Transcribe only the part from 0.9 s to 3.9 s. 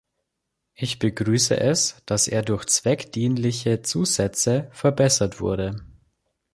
begrüße es, dass er durch zweckdienliche